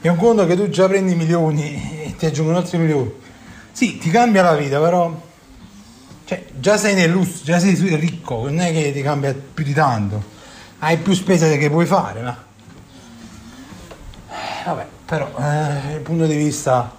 È 0.00 0.08
un 0.08 0.16
conto 0.16 0.46
che 0.46 0.56
tu 0.56 0.68
già 0.68 0.88
prendi 0.88 1.14
milioni 1.14 2.04
e 2.04 2.14
ti 2.16 2.26
aggiungono 2.26 2.58
altri 2.58 2.78
milioni. 2.78 3.20
Sì, 3.72 3.98
ti 3.98 4.10
cambia 4.10 4.42
la 4.42 4.54
vita, 4.54 4.78
però. 4.80 5.30
Cioè, 6.24 6.46
già 6.58 6.76
sei 6.76 6.94
nel 6.94 7.10
lusso, 7.10 7.42
già 7.44 7.58
sei 7.58 7.74
ricco, 7.96 8.44
non 8.44 8.60
è 8.60 8.72
che 8.72 8.92
ti 8.92 9.02
cambia 9.02 9.34
più 9.34 9.64
di 9.64 9.72
tanto. 9.72 10.22
Hai 10.78 10.98
più 10.98 11.14
spese 11.14 11.56
che 11.58 11.70
puoi 11.70 11.86
fare, 11.86 12.20
ma. 12.22 12.44
Vabbè, 14.64 14.86
però 15.04 15.30
eh, 15.38 15.94
il 15.94 16.00
punto 16.00 16.26
di 16.26 16.36
vista 16.36 16.90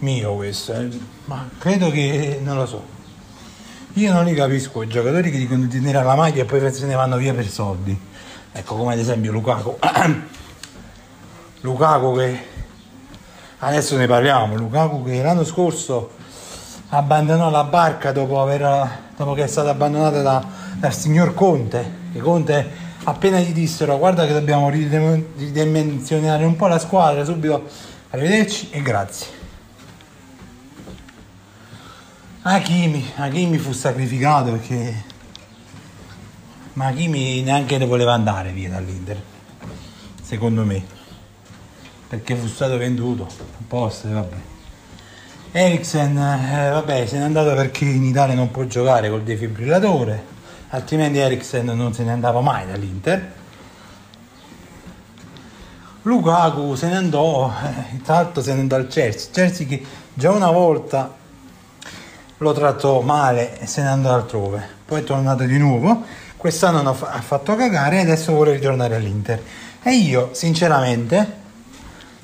mio 0.00 0.34
questo. 0.34 0.74
eh. 0.74 0.88
Ma 1.26 1.48
credo 1.58 1.90
che 1.90 2.38
non 2.42 2.56
lo 2.56 2.66
so. 2.66 2.98
Io 3.94 4.12
non 4.12 4.24
li 4.24 4.34
capisco 4.34 4.82
i 4.82 4.88
giocatori 4.88 5.30
che 5.30 5.38
dicono 5.38 5.64
di 5.64 5.68
tenere 5.68 6.04
la 6.04 6.14
maglia 6.14 6.42
e 6.42 6.44
poi 6.44 6.72
se 6.72 6.86
ne 6.86 6.94
vanno 6.94 7.16
via 7.16 7.34
per 7.34 7.48
soldi. 7.48 7.98
Ecco 8.52 8.76
come 8.76 8.92
ad 8.92 8.98
esempio 8.98 9.32
Lukaku. 9.32 9.78
Lukaku 11.62 12.16
che 12.16 12.44
adesso 13.60 13.96
ne 13.96 14.06
parliamo, 14.06 14.56
Lukaku 14.56 15.04
che 15.04 15.22
l'anno 15.22 15.44
scorso 15.44 16.10
abbandonò 16.90 17.50
la 17.50 17.64
barca 17.64 18.12
dopo, 18.12 18.40
aver, 18.40 18.88
dopo 19.16 19.34
che 19.34 19.44
è 19.44 19.46
stata 19.46 19.70
abbandonata 19.70 20.22
da- 20.22 20.44
dal 20.74 20.92
signor 20.92 21.34
Conte. 21.34 21.98
Che 22.12 22.18
Conte 22.18 22.70
appena 23.04 23.38
gli 23.38 23.52
dissero 23.52 23.96
guarda 23.98 24.26
che 24.26 24.32
dobbiamo 24.32 24.68
ridimensionare 24.68 26.44
un 26.44 26.56
po' 26.56 26.66
la 26.66 26.78
squadra, 26.78 27.24
subito 27.24 27.66
arrivederci 28.10 28.70
e 28.70 28.82
grazie. 28.82 29.38
Hakimi, 32.42 33.12
Hakimi 33.16 33.58
fu 33.58 33.72
sacrificato 33.72 34.52
perché 34.52 35.04
ma 36.72 36.86
Hakimi 36.86 37.42
neanche 37.42 37.76
ne 37.76 37.84
voleva 37.84 38.14
andare 38.14 38.52
via 38.52 38.70
dall'Inter, 38.70 39.20
secondo 40.22 40.64
me, 40.64 40.82
perché 42.10 42.34
fu 42.34 42.48
stato 42.48 42.76
venduto 42.76 43.28
apposta, 43.60 44.08
vabbè. 44.08 44.34
Eriksen, 45.52 46.18
eh, 46.18 46.70
vabbè, 46.70 47.06
se 47.06 47.18
n'è 47.18 47.22
andato 47.22 47.54
perché 47.54 47.84
in 47.84 48.02
Italia 48.02 48.34
non 48.34 48.50
può 48.50 48.64
giocare 48.64 49.08
col 49.08 49.22
defibrillatore, 49.22 50.24
altrimenti 50.70 51.18
Eriksen 51.18 51.66
non 51.66 51.94
se 51.94 52.02
ne 52.02 52.10
andava 52.10 52.40
mai 52.40 52.66
dall'Inter. 52.66 53.32
Lukaku 56.02 56.74
se 56.74 56.88
ne 56.88 56.96
andò, 56.96 57.48
eh, 57.48 58.02
tra 58.02 58.14
l'altro 58.14 58.42
se 58.42 58.54
ne 58.54 58.60
andò 58.62 58.74
al 58.74 58.88
Chelsea, 58.88 59.30
Chelsea 59.30 59.66
che 59.68 59.84
già 60.12 60.32
una 60.32 60.50
volta 60.50 61.14
lo 62.38 62.52
trattò 62.52 63.02
male 63.02 63.56
e 63.60 63.68
se 63.68 63.82
ne 63.82 63.88
andò 63.88 64.12
altrove. 64.12 64.66
Poi 64.84 65.02
è 65.02 65.04
tornato 65.04 65.44
di 65.44 65.58
nuovo. 65.58 66.02
Quest'anno 66.36 66.88
ha 66.88 67.20
fatto 67.20 67.54
cagare 67.54 67.98
e 67.98 68.00
adesso 68.00 68.32
vuole 68.32 68.54
ritornare 68.54 68.96
all'Inter. 68.96 69.40
E 69.80 69.92
io, 69.92 70.30
sinceramente, 70.32 71.38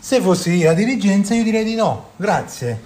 se 0.07 0.21
fossi 0.21 0.63
la 0.63 0.73
dirigenza, 0.73 1.35
io 1.35 1.43
direi 1.43 1.65
di 1.65 1.75
no, 1.75 2.11
grazie. 2.15 2.81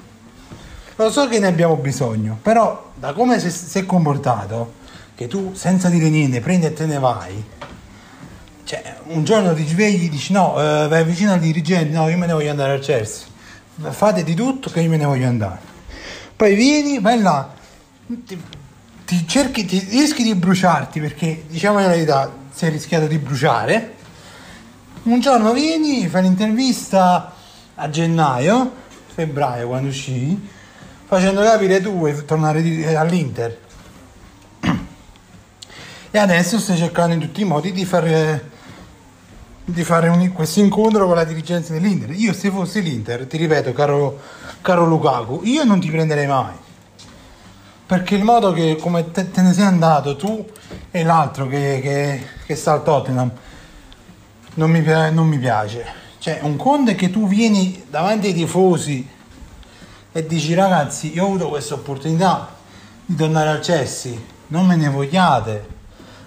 Lo 0.97 1.11
so 1.11 1.29
che 1.29 1.39
ne 1.39 1.49
abbiamo 1.49 1.77
bisogno, 1.77 2.39
però 2.41 2.93
da 2.95 3.13
come 3.13 3.39
si 3.39 3.79
è 3.79 3.85
comportato, 3.85 4.73
che 5.15 5.27
tu 5.27 5.53
senza 5.55 5.91
dire 5.91 6.09
niente 6.09 6.41
prendi 6.41 6.65
e 6.65 6.73
te 6.73 6.87
ne 6.87 6.99
vai, 6.99 7.45
cioè 8.65 8.97
un 9.09 9.23
giorno 9.23 9.53
ti 9.53 9.67
svegli 9.67 10.07
e 10.07 10.09
dici 10.09 10.33
no, 10.33 10.59
eh, 10.59 10.89
vai 10.89 11.05
vicino 11.05 11.35
al 11.35 11.41
dirigente, 11.41 11.95
no, 11.95 12.09
io 12.09 12.17
me 12.17 12.25
ne 12.25 12.33
voglio 12.33 12.51
andare 12.53 12.73
al 12.73 12.81
Chelsea. 12.81 13.27
Fate 13.91 14.25
di 14.25 14.33
tutto 14.33 14.71
che 14.71 14.81
io 14.81 14.89
me 14.89 14.97
ne 14.97 15.05
voglio 15.05 15.29
andare. 15.29 15.61
Poi 16.35 16.55
vieni, 16.55 17.01
vai 17.01 17.21
là, 17.21 17.53
ti, 18.07 18.43
ti 19.05 19.29
cerchi, 19.29 19.67
ti 19.67 19.79
rischi 19.91 20.23
di 20.23 20.35
bruciarti 20.35 20.99
perché 21.01 21.45
diciamo 21.47 21.81
la 21.81 21.89
verità, 21.89 22.33
sei 22.51 22.71
rischiato 22.71 23.07
di 23.07 23.19
bruciare. 23.19 23.97
Un 25.03 25.19
giorno 25.21 25.53
vieni, 25.53 26.07
fai 26.09 26.23
l'intervista 26.23 27.33
a 27.75 27.89
gennaio, 27.89 28.71
febbraio 29.07 29.69
quando 29.69 29.89
uscì, 29.89 30.39
facendo 31.07 31.41
capire 31.43 31.81
tu 31.81 31.93
vuoi 31.97 32.23
tornare 32.25 32.61
di- 32.61 32.85
all'Inter. 32.85 33.59
E 36.13 36.19
adesso 36.19 36.59
stai 36.59 36.77
cercando 36.77 37.15
in 37.15 37.21
tutti 37.21 37.41
i 37.41 37.45
modi 37.45 37.73
di 37.73 37.85
fare, 37.87 38.51
di 39.65 39.85
fare 39.85 40.09
un- 40.09 40.33
questo 40.33 40.61
incontro 40.61 41.07
con 41.07 41.15
la 41.15 41.25
dirigenza 41.25 41.73
dell'Inter. 41.73 42.11
Io 42.11 42.35
se 42.35 42.51
fossi 42.51 42.83
l'Inter, 42.83 43.27
ti 43.27 43.39
ripeto, 43.39 43.73
caro, 43.73 44.21
caro 44.61 44.85
Lukaku, 44.85 45.41
io 45.45 45.65
non 45.65 45.81
ti 45.81 45.89
prenderei 45.91 46.27
mai. 46.27 46.55
Perché 47.87 48.17
il 48.17 48.23
modo 48.23 48.53
che 48.53 48.77
come 48.79 49.11
te, 49.13 49.31
te 49.31 49.41
ne 49.41 49.53
sei 49.55 49.65
andato 49.65 50.15
tu 50.17 50.45
e 50.91 51.03
l'altro 51.05 51.47
che, 51.49 51.81
che- 51.83 52.27
che 52.45 52.55
sta 52.55 52.73
al 52.73 52.83
Tottenham 52.85 53.31
non 54.61 54.71
mi, 54.71 54.83
non 54.83 55.27
mi 55.27 55.39
piace. 55.39 55.87
Cioè, 56.19 56.41
un 56.43 56.57
conto 56.57 56.91
è 56.91 56.95
che 56.95 57.11
tu 57.11 57.27
vieni 57.27 57.83
davanti 57.89 58.27
ai 58.27 58.35
tifosi 58.35 59.09
e 60.13 60.27
dici 60.27 60.53
ragazzi, 60.53 61.15
io 61.15 61.23
ho 61.23 61.27
avuto 61.29 61.49
questa 61.49 61.75
opportunità 61.75 62.57
di 63.07 63.15
tornare 63.15 63.49
al 63.49 63.61
Chelsea, 63.61 64.13
non 64.49 64.67
me 64.67 64.77
ne 64.77 64.91
vogliate, 64.91 65.67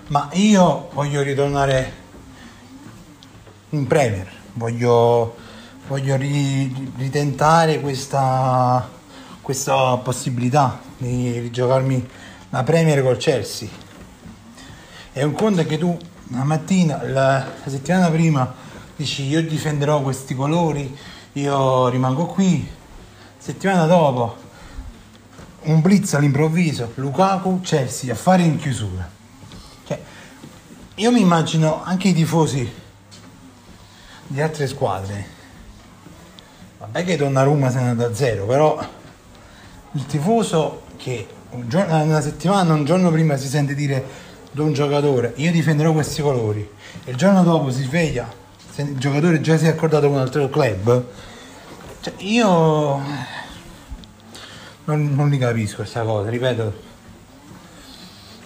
ma 0.07 0.29
io 0.33 0.89
voglio 0.93 1.21
ritornare 1.21 2.01
in 3.69 3.85
Premier, 3.85 4.27
voglio, 4.53 5.35
voglio 5.87 6.15
ri- 6.15 6.91
ritentare 6.97 7.81
questa, 7.81 8.89
questa 9.41 9.95
possibilità 9.97 10.81
di, 10.97 11.39
di 11.39 11.51
giocarmi 11.51 12.09
la 12.49 12.63
Premier 12.63 13.03
col 13.03 13.17
Chelsea. 13.17 13.69
È 15.11 15.21
un 15.21 15.33
conto 15.33 15.63
che 15.65 15.77
tu 15.77 15.95
la 16.33 16.43
mattina, 16.43 17.03
la, 17.03 17.45
settimana 17.65 18.09
prima, 18.09 18.51
dici 18.95 19.23
io 19.23 19.43
difenderò 19.43 20.01
questi 20.01 20.33
colori, 20.35 20.95
io 21.33 21.87
rimango 21.89 22.25
qui. 22.25 22.67
Settimana 23.37 23.85
dopo, 23.85 24.35
un 25.63 25.81
blitz 25.81 26.13
all'improvviso, 26.13 26.91
Lukaku, 26.95 27.61
Chelsea, 27.61 28.11
affari 28.11 28.45
in 28.45 28.57
chiusura. 28.57 29.07
Cioè, 29.85 30.01
io 30.95 31.11
mi 31.11 31.21
immagino 31.21 31.83
anche 31.83 32.07
i 32.07 32.13
tifosi 32.13 32.71
di 34.27 34.41
altre 34.41 34.67
squadre. 34.67 35.41
Vabbè 36.79 37.03
che 37.03 37.15
Donnarumma 37.15 37.69
se 37.69 37.77
ne 37.77 37.85
è 37.85 37.89
andato 37.89 38.11
a 38.11 38.15
zero, 38.15 38.45
però 38.45 38.85
il 39.91 40.05
tifoso 40.05 40.83
che 40.97 41.27
una 41.49 42.21
settimana, 42.21 42.73
un 42.73 42.85
giorno 42.85 43.11
prima 43.11 43.37
si 43.37 43.47
sente 43.47 43.75
dire 43.75 44.22
da 44.53 44.61
un 44.63 44.73
giocatore 44.73 45.33
io 45.37 45.51
difenderò 45.51 45.91
questi 45.91 46.21
colori 46.21 46.67
e 47.03 47.11
il 47.11 47.17
giorno 47.17 47.43
dopo 47.43 47.71
si 47.71 47.83
sveglia, 47.83 48.31
se 48.71 48.83
il 48.83 48.97
giocatore 48.97 49.41
già 49.41 49.57
si 49.57 49.65
è 49.65 49.69
accordato 49.69 50.07
con 50.07 50.15
un 50.15 50.21
altro 50.21 50.47
club, 50.49 51.05
cioè 52.01 52.13
io 52.17 53.01
non, 54.85 55.13
non 55.15 55.29
li 55.29 55.37
capisco 55.37 55.77
questa 55.77 56.03
cosa, 56.03 56.29
ripeto. 56.29 56.73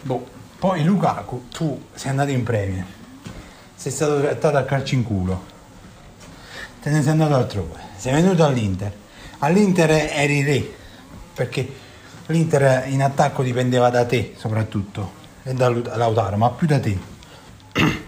Boh. 0.01 0.35
Poi 0.57 0.83
Lukaku, 0.83 1.49
tu 1.49 1.83
sei 1.93 2.09
andato 2.09 2.31
in 2.31 2.41
premio, 2.41 2.83
sei 3.75 3.91
stato 3.91 4.19
trattato 4.19 4.57
a 4.57 4.63
calci 4.63 4.95
in 4.95 5.03
culo, 5.03 5.43
te 6.81 6.89
ne 6.89 7.03
sei 7.03 7.11
andato 7.11 7.35
altrove, 7.35 7.79
sei 7.95 8.13
venuto 8.13 8.43
all'Inter, 8.43 8.91
all'Inter 9.39 9.91
eri 9.91 10.41
re, 10.41 10.73
perché 11.35 11.71
l'Inter 12.25 12.87
in 12.87 13.03
attacco 13.03 13.43
dipendeva 13.43 13.91
da 13.91 14.03
te 14.05 14.33
soprattutto, 14.35 15.11
e 15.47 15.53
da 15.53 15.69
Lautaro, 15.69 16.37
ma 16.37 16.49
più 16.49 16.67
da 16.67 16.79
te. 16.79 16.97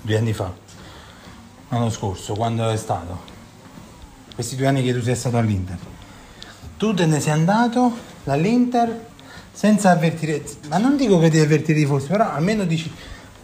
Due 0.00 0.16
anni 0.16 0.32
fa, 0.32 0.52
l'anno 1.68 1.90
scorso, 1.90 2.34
quando 2.34 2.68
è 2.68 2.76
stato? 2.76 3.30
Questi 4.34 4.56
due 4.56 4.66
anni 4.66 4.82
che 4.82 4.94
tu 4.94 5.02
sei 5.02 5.14
stato 5.14 5.36
all'Inter 5.36 5.78
tu 6.82 6.92
te 6.94 7.06
ne 7.06 7.20
sei 7.20 7.30
andato 7.30 7.96
dall'Inter 8.24 9.06
senza 9.52 9.92
avvertire, 9.92 10.42
ma 10.68 10.78
non 10.78 10.96
dico 10.96 11.20
che 11.20 11.30
devi 11.30 11.44
avvertire 11.44 11.78
i 11.78 11.82
tifosi, 11.82 12.08
però 12.08 12.28
almeno 12.32 12.64
dici, 12.64 12.92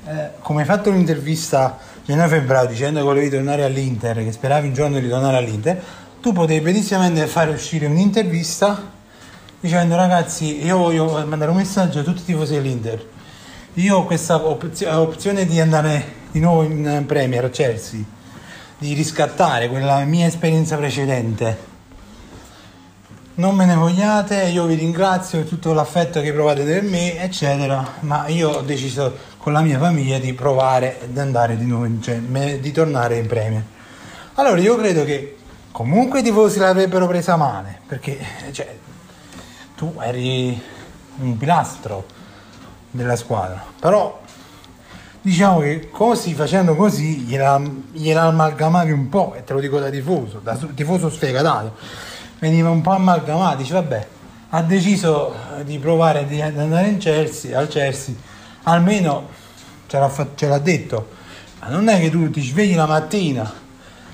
eh, 0.09 0.30
come 0.40 0.62
hai 0.62 0.66
fatto 0.66 0.90
l'intervista 0.90 1.78
gennaio-febbraio 2.04 2.66
dicendo 2.66 2.99
che 2.99 3.04
volevi 3.04 3.30
tornare 3.30 3.62
all'Inter, 3.62 4.25
che 4.25 4.33
speravi 4.33 4.66
un 4.66 4.75
giorno 4.75 4.99
di 4.99 5.09
tornare 5.09 5.37
all'Inter, 5.37 5.80
tu 6.21 6.33
potevi 6.33 6.64
benissimamente 6.64 7.25
fare 7.28 7.52
uscire 7.52 7.87
un'intervista 7.87 8.90
dicendo 9.60 9.96
ragazzi 9.96 10.64
io 10.64 10.76
voglio 10.76 11.24
mandare 11.26 11.50
un 11.50 11.56
messaggio 11.56 12.00
a 12.00 12.02
tutti 12.02 12.20
i 12.20 12.24
tifosi 12.24 12.54
dell'Inter, 12.54 13.06
io 13.74 13.96
ho 13.96 14.04
questa 14.04 14.44
opzio- 14.44 14.98
opzione 14.98 15.46
di 15.46 15.60
andare 15.60 16.16
di 16.30 16.40
nuovo 16.40 16.62
in 16.62 17.04
Premier 17.06 17.44
a 17.44 17.50
Chelsea, 17.50 18.00
di 18.78 18.92
riscattare 18.94 19.68
quella 19.68 20.04
mia 20.04 20.26
esperienza 20.26 20.76
precedente 20.76 21.68
non 23.38 23.54
me 23.54 23.66
ne 23.66 23.76
vogliate, 23.76 24.46
io 24.46 24.66
vi 24.66 24.74
ringrazio 24.74 25.38
per 25.38 25.48
tutto 25.48 25.72
l'affetto 25.72 26.20
che 26.20 26.32
provate 26.32 26.64
per 26.64 26.82
me, 26.82 27.22
eccetera, 27.22 27.86
ma 28.00 28.26
io 28.26 28.50
ho 28.50 28.60
deciso 28.62 29.16
con 29.38 29.52
la 29.52 29.60
mia 29.60 29.78
famiglia 29.78 30.18
di 30.18 30.32
provare 30.32 30.98
ad 31.04 31.16
andare 31.16 31.56
di 31.56 31.64
nuovo, 31.64 31.84
in- 31.84 32.02
cioè 32.02 32.18
di 32.18 32.72
tornare 32.72 33.16
in 33.16 33.26
Premier. 33.26 33.62
Allora 34.34 34.58
io 34.60 34.76
credo 34.76 35.04
che 35.04 35.36
comunque 35.70 36.18
i 36.18 36.22
tifosi 36.24 36.58
l'avrebbero 36.58 37.06
presa 37.06 37.36
male, 37.36 37.78
perché 37.86 38.18
cioè, 38.50 38.76
tu 39.78 39.94
eri 40.00 40.61
un 41.20 41.37
pilastro 41.37 42.04
della 42.90 43.14
squadra, 43.14 43.64
però 43.78 44.20
diciamo 45.21 45.60
che 45.60 45.88
così, 45.88 46.34
facendo 46.34 46.75
così, 46.75 47.19
gliela, 47.19 47.62
gliela 47.93 48.23
amalgamavi 48.23 48.91
un 48.91 49.08
po', 49.08 49.34
e 49.36 49.45
te 49.45 49.52
lo 49.52 49.60
dico 49.60 49.78
da 49.78 49.88
tifoso, 49.88 50.41
da 50.43 50.58
tifoso 50.75 51.08
sfegatato, 51.08 51.76
veniva 52.41 52.71
un 52.71 52.80
po' 52.80 52.91
amalgamato, 52.91 53.58
dici 53.58 53.73
vabbè, 53.73 54.06
ha 54.49 54.62
deciso 54.62 55.32
eh, 55.32 55.62
di 55.62 55.78
provare 55.78 56.26
di 56.26 56.43
andare 56.43 56.88
in 56.88 56.99
Chelsea, 56.99 57.56
al 57.56 57.69
Chelsea, 57.69 58.17
almeno 58.64 59.28
ce 59.86 59.97
l'ha, 60.00 60.26
ce 60.34 60.49
l'ha 60.49 60.58
detto, 60.58 61.08
ma 61.60 61.69
non 61.69 61.88
è 61.88 62.00
che 62.00 62.10
tu 62.10 62.28
ti 62.30 62.43
svegli 62.43 62.75
la 62.75 62.86
mattina, 62.86 63.49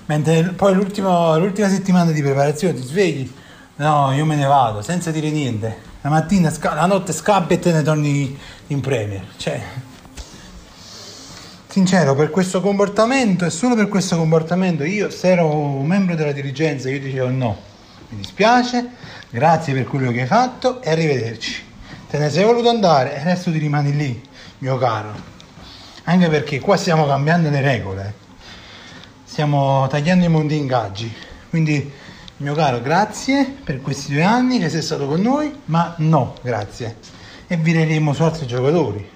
mentre 0.05 0.43
poi 0.51 0.75
l'ultima 0.75 1.39
settimana 1.71 2.11
di 2.11 2.21
preparazione 2.21 2.75
ti 2.75 2.83
svegli, 2.83 3.33
no, 3.77 4.13
io 4.13 4.25
me 4.25 4.37
ne 4.37 4.47
vado, 4.47 4.83
senza 4.83 5.11
dire 5.11 5.31
niente, 5.31 5.77
la 6.01 6.11
mattina, 6.11 6.51
sca- 6.51 6.75
la 6.75 6.87
notte 6.87 7.13
scappi 7.13 7.55
e 7.55 7.59
te 7.59 7.73
ne 7.73 7.83
torni 7.83 8.39
in 8.69 8.81
Premier, 8.81 9.25
cioè... 9.37 9.63
Sincero, 11.67 12.15
per 12.15 12.31
questo 12.31 12.61
comportamento 12.61 13.45
e 13.45 13.51
solo 13.51 13.75
per 13.75 13.89
questo 13.89 14.17
comportamento 14.17 14.85
io 14.85 15.11
se 15.11 15.33
ero 15.33 15.53
un 15.53 15.85
membro 15.85 16.15
della 16.15 16.31
dirigenza 16.31 16.89
io 16.89 17.01
dicevo 17.01 17.31
no, 17.31 17.59
mi 18.11 18.19
dispiace, 18.19 18.91
grazie 19.29 19.75
per 19.75 19.85
quello 19.85 20.13
che 20.13 20.21
hai 20.21 20.27
fatto 20.29 20.81
e 20.81 20.91
arrivederci. 20.93 21.63
Te 22.09 22.19
ne 22.19 22.31
sei 22.31 22.45
voluto 22.45 22.69
andare 22.69 23.17
e 23.17 23.21
adesso 23.21 23.51
ti 23.51 23.59
rimani 23.59 23.97
lì, 23.97 24.23
mio 24.59 24.79
caro. 24.79 25.13
Anche 26.05 26.29
perché 26.29 26.61
qua 26.61 26.77
stiamo 26.77 27.07
cambiando 27.07 27.51
le 27.51 27.61
regole, 27.61 28.15
stiamo 29.25 29.89
tagliando 29.89 30.25
i 30.27 30.29
mondi 30.29 30.57
ingaggi. 30.57 31.13
Quindi, 31.51 31.91
mio 32.39 32.55
caro, 32.55 32.81
grazie 32.81 33.55
per 33.65 33.81
questi 33.81 34.13
due 34.13 34.25
anni 34.25 34.59
che 34.59 34.69
sei 34.69 34.83
stato 34.83 35.07
con 35.07 35.21
noi, 35.21 35.55
ma 35.67 35.95
no, 35.99 36.35
grazie. 36.43 36.97
E 37.47 37.57
vireremo 37.57 38.13
su 38.13 38.23
altri 38.23 38.47
giocatori. 38.47 39.11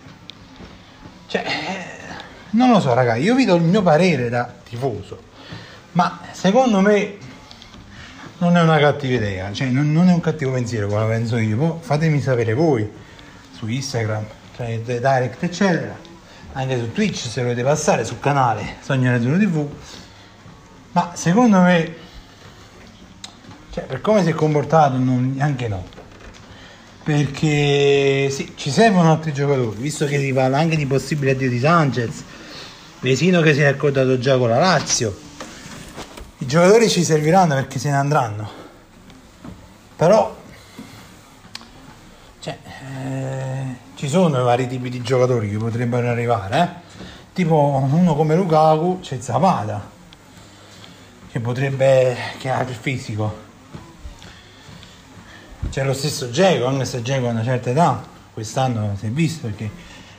Cioè, 1.27 1.45
eh, 1.45 2.15
non 2.51 2.71
lo 2.71 2.81
so, 2.81 2.95
raga, 2.95 3.17
io 3.17 3.35
vi 3.35 3.45
do 3.45 3.57
il 3.57 3.63
mio 3.63 3.83
parere 3.83 4.29
da 4.29 4.51
tifoso, 4.65 5.21
ma 5.93 6.21
secondo 6.33 6.81
me 6.81 7.17
non 8.39 8.57
è 8.57 8.63
una 8.63 8.79
cattiva 8.79 9.17
idea, 9.17 9.53
cioè 9.53 9.67
non, 9.69 9.93
non 9.93 10.09
è 10.09 10.13
un 10.13 10.21
cattivo 10.21 10.53
pensiero 10.53 10.87
come 10.87 11.07
penso 11.07 11.37
io. 11.37 11.57
Poi 11.57 11.73
fatemi 11.81 12.21
sapere 12.21 12.55
voi 12.55 12.89
su 13.51 13.67
Instagram, 13.67 14.25
cioè 14.57 14.81
direct, 14.81 15.43
eccetera, 15.43 15.97
anche 16.53 16.79
su 16.79 16.93
Twitch 16.93 17.29
se 17.29 17.43
volete 17.43 17.63
passare, 17.63 18.05
sul 18.05 18.21
canale 18.21 18.77
Sogno 18.81 19.11
Nero 19.11 19.37
TV. 19.37 19.67
Ma 20.93 21.11
secondo 21.15 21.61
me, 21.61 21.95
cioè, 23.71 23.85
per 23.85 24.01
come 24.01 24.23
si 24.23 24.31
è 24.31 24.35
comportato, 24.35 24.97
non, 24.99 25.35
neanche 25.37 25.69
no. 25.69 25.85
Perché 27.03 28.29
sì, 28.31 28.53
ci 28.55 28.71
servono 28.71 29.11
altri 29.11 29.33
giocatori, 29.33 29.81
visto 29.81 30.07
che 30.07 30.19
si 30.19 30.33
parla 30.33 30.59
anche 30.59 30.77
di 30.77 30.87
possibile 30.87 31.33
addio 31.33 31.49
di 31.49 31.59
Sanchez, 31.59 32.23
Vesino 33.01 33.41
che 33.41 33.55
si 33.55 33.61
è 33.61 33.67
accordato 33.67 34.19
già 34.19 34.37
con 34.37 34.49
la 34.49 34.59
Lazio. 34.59 35.17
I 36.39 36.47
giocatori 36.47 36.89
ci 36.89 37.05
serviranno 37.05 37.55
perché 37.55 37.79
se 37.79 37.91
ne 37.91 37.97
andranno. 37.97 38.51
Però 39.97 40.37
cioè, 42.41 42.59
eh, 42.65 43.77
ci 43.95 44.09
sono 44.09 44.43
vari 44.43 44.67
tipi 44.67 44.91
di 44.91 45.01
giocatori 45.01 45.51
che 45.51 45.57
potrebbero 45.57 46.09
arrivare, 46.09 46.61
eh? 46.61 47.03
Tipo 47.33 47.81
uno 47.91 48.15
come 48.15 48.35
Lukaku, 48.35 49.01
c'è 49.01 49.21
Zapata, 49.21 49.89
che 51.31 51.41
potrebbe 51.41 52.17
che 52.39 52.51
ha 52.51 52.63
il 52.63 52.75
fisico. 52.75 53.47
C'è 55.71 55.85
lo 55.85 55.93
stesso 55.93 56.31
Geco, 56.31 56.67
anche 56.67 56.87
se 56.87 57.03
Geco 57.03 57.29
ha 57.29 57.31
una 57.31 57.45
certa 57.45 57.71
età, 57.71 58.03
quest'anno 58.33 58.97
si 58.99 59.07
è 59.07 59.11
visto 59.11 59.49
perché 59.49 59.71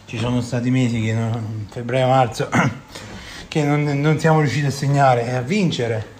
ci 0.05 0.19
sono 0.19 0.41
stati 0.41 0.69
mesi 0.69 1.01
che 1.01 1.13
non, 1.13 1.67
febbraio-marzo 1.69 2.49
che 3.47 3.63
non, 3.63 3.83
non 3.83 4.19
siamo 4.19 4.41
riusciti 4.41 4.67
a 4.67 4.71
segnare 4.71 5.25
e 5.25 5.35
a 5.35 5.41
vincere. 5.41 6.17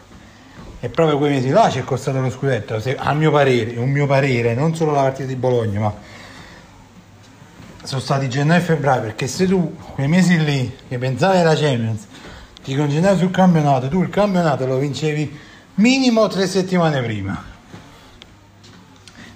E 0.79 0.89
proprio 0.89 1.17
quei 1.17 1.31
mesi 1.31 1.49
là 1.49 1.69
ci 1.69 1.79
è 1.79 1.83
costato 1.83 2.19
lo 2.19 2.29
scudetto, 2.31 2.79
se- 2.79 2.95
a 2.97 3.13
mio 3.13 3.31
parere, 3.31 3.77
un 3.77 3.89
mio 3.89 4.07
parere, 4.07 4.55
non 4.55 4.75
solo 4.75 4.93
la 4.93 5.01
partita 5.01 5.27
di 5.27 5.35
Bologna, 5.35 5.79
ma 5.79 5.93
sono 7.83 8.01
stati 8.01 8.29
gennaio 8.29 8.61
e 8.61 8.63
febbraio, 8.63 9.01
perché 9.01 9.27
se 9.27 9.45
tu 9.45 9.75
quei 9.93 10.07
mesi 10.07 10.43
lì 10.43 10.75
che 10.87 10.97
pensavi 10.97 11.37
alla 11.37 11.55
Champions 11.55 12.07
ti 12.63 12.75
concentravi 12.75 13.19
sul 13.19 13.31
campionato, 13.31 13.89
tu 13.89 14.01
il 14.01 14.09
campionato 14.09 14.65
lo 14.65 14.77
vincevi 14.77 15.37
minimo 15.75 16.27
tre 16.27 16.47
settimane 16.47 17.01
prima, 17.01 17.43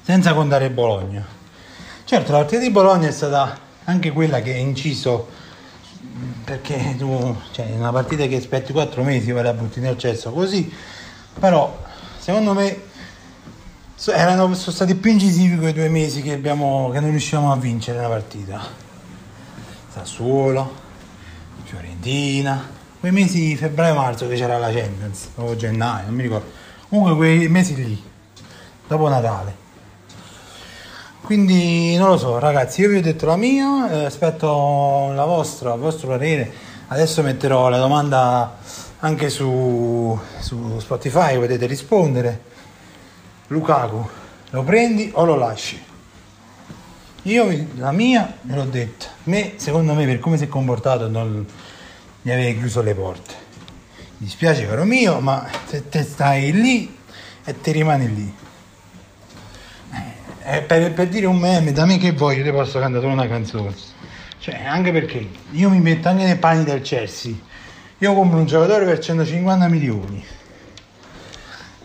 senza 0.03 0.33
contare 0.33 0.69
Bologna. 0.69 1.25
Certo, 2.03 2.31
la 2.33 2.39
partita 2.39 2.61
di 2.61 2.69
Bologna 2.69 3.07
è 3.07 3.11
stata 3.11 3.57
anche 3.85 4.11
quella 4.11 4.41
che 4.41 4.53
ha 4.53 4.57
inciso 4.57 5.41
perché 6.43 6.95
tu, 6.97 7.35
cioè, 7.51 7.65
in 7.67 7.79
una 7.79 7.91
partita 7.91 8.25
che 8.27 8.35
aspetti 8.35 8.73
quattro 8.73 9.03
mesi 9.03 9.31
vai 9.31 9.47
a 9.47 9.53
buttare 9.53 9.81
nel 9.81 9.97
cesso 9.97 10.31
così, 10.31 10.71
però 11.39 11.81
secondo 12.19 12.53
me 12.53 12.81
erano, 14.07 14.53
sono 14.53 14.75
stati 14.75 14.95
più 14.95 15.11
incisivi 15.11 15.57
quei 15.57 15.73
due 15.73 15.87
mesi 15.87 16.21
che, 16.21 16.33
abbiamo, 16.33 16.89
che 16.91 16.99
non 16.99 17.09
riuscivamo 17.09 17.51
a 17.51 17.55
vincere 17.55 18.01
la 18.01 18.09
partita. 18.09 18.61
Sassuolo, 19.91 20.71
Fiorentina, 21.63 22.69
quei 22.99 23.11
mesi 23.11 23.39
di 23.39 23.55
febbraio-marzo 23.55 24.27
che 24.27 24.35
c'era 24.35 24.57
la 24.57 24.71
Champions, 24.71 25.29
o 25.35 25.55
gennaio, 25.55 26.07
non 26.07 26.15
mi 26.15 26.23
ricordo. 26.23 26.51
Comunque 26.89 27.15
quei 27.15 27.47
mesi 27.47 27.75
lì, 27.75 28.03
dopo 28.87 29.07
Natale. 29.07 29.62
Quindi 31.23 31.95
non 31.95 32.09
lo 32.09 32.17
so, 32.17 32.38
ragazzi, 32.38 32.81
io 32.81 32.89
vi 32.89 32.97
ho 32.97 33.01
detto 33.01 33.25
la 33.25 33.38
mia, 33.38 33.89
eh, 33.89 34.03
aspetto 34.03 35.09
la 35.15 35.23
vostra, 35.23 35.73
il 35.73 35.79
vostro 35.79 36.09
parere. 36.09 36.51
Adesso 36.89 37.21
metterò 37.21 37.69
la 37.69 37.77
domanda 37.77 38.57
anche 38.99 39.29
su, 39.29 40.19
su 40.39 40.79
Spotify, 40.79 41.38
potete 41.38 41.65
rispondere. 41.65 42.41
Lukaku, 43.47 44.05
lo 44.49 44.63
prendi 44.63 45.12
o 45.13 45.23
lo 45.23 45.36
lasci? 45.36 45.81
Io 47.21 47.67
la 47.75 47.93
mia 47.93 48.36
ve 48.41 48.55
l'ho 48.55 48.65
detta. 48.65 49.05
Me, 49.23 49.53
secondo 49.55 49.93
me, 49.93 50.05
per 50.05 50.19
come 50.19 50.38
si 50.38 50.43
è 50.43 50.49
comportato, 50.49 51.07
non 51.07 51.47
gli 52.21 52.31
avevi 52.31 52.57
chiuso 52.57 52.81
le 52.81 52.95
porte. 52.95 53.33
Mi 54.17 54.25
dispiace 54.25 54.67
caro 54.67 54.83
mio, 54.83 55.21
ma 55.21 55.49
se 55.67 55.88
te 55.88 56.03
stai 56.03 56.51
lì 56.51 56.97
e 57.45 57.62
te 57.62 57.71
rimani 57.71 58.13
lì. 58.13 58.36
Eh, 60.45 60.62
per, 60.62 60.91
per 60.93 61.08
dire 61.08 61.25
un 61.25 61.38
meme, 61.38 61.71
da 61.71 61.86
me 61.86 61.97
che 61.97 62.12
voglio, 62.12 62.43
ti 62.43 62.51
posso 62.51 62.77
cantare 62.77 63.06
una 63.06 63.27
canzone. 63.27 63.73
Cioè, 64.39 64.65
anche 64.65 64.91
perché 64.91 65.29
io 65.51 65.69
mi 65.69 65.79
metto 65.79 66.10
anche 66.10 66.25
nei 66.25 66.36
panni 66.36 66.65
del 66.65 66.82
Chelsea. 66.82 67.34
Io 67.99 68.13
compro 68.13 68.39
un 68.39 68.45
giocatore 68.45 68.84
per 68.84 68.99
150 68.99 69.67
milioni. 69.69 70.25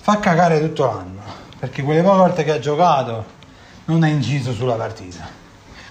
Fa 0.01 0.18
cagare 0.18 0.59
tutto 0.61 0.87
l'anno. 0.87 1.23
Perché 1.59 1.83
quelle 1.83 2.03
poche 2.03 2.16
volte 2.16 2.44
che 2.44 2.51
ha 2.51 2.59
giocato 2.59 3.25
non 3.85 4.03
ha 4.03 4.09
inciso 4.09 4.53
sulla 4.53 4.75
partita. 4.75 5.29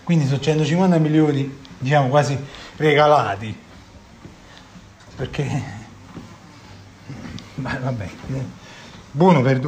Quindi 0.03 0.25
sono 0.25 0.41
150 0.41 0.97
milioni, 0.97 1.59
diciamo 1.77 2.09
quasi 2.09 2.37
regalati. 2.75 3.57
Perché 5.15 5.63
ma 7.55 7.79
vabbè, 7.81 8.09
buono 9.11 9.41
per 9.41 9.59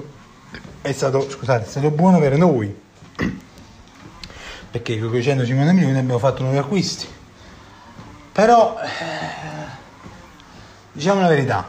è 0.82 0.92
stato, 0.92 1.30
scusate, 1.30 1.66
è 1.66 1.68
stato 1.68 1.92
buono 1.92 2.20
per 2.20 2.38
noi. 2.38 2.88
Perché 4.72 5.00
con 5.00 5.10
quei 5.10 5.24
150 5.24 5.74
milioni 5.74 5.98
abbiamo 5.98 6.20
fatto 6.20 6.44
nuovi 6.44 6.58
acquisti. 6.58 7.08
Però 8.32 8.78
eh, 8.82 8.88
diciamo 10.92 11.22
la 11.22 11.28
verità, 11.28 11.68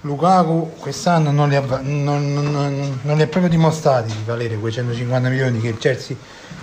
Lukaku 0.00 0.74
quest'anno 0.78 1.30
non 1.30 1.48
li, 1.48 1.56
ha, 1.56 1.60
non, 1.82 2.32
non- 2.32 3.00
non- 3.02 3.16
li 3.16 3.22
ha 3.22 3.26
proprio 3.26 3.50
dimostrati 3.50 4.12
di 4.12 4.22
valere 4.24 4.56
quei 4.56 4.72
150 4.72 5.28
milioni 5.28 5.60
che 5.60 5.68
il 5.68 5.78
Chelsea 5.78 6.16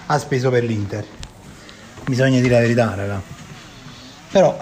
ha 0.07 0.17
speso 0.17 0.49
per 0.49 0.63
l'Inter. 0.63 1.05
Bisogna 2.05 2.39
dire 2.39 2.55
la 2.55 2.59
verità, 2.61 2.93
raga. 2.95 3.21
Però, 4.31 4.57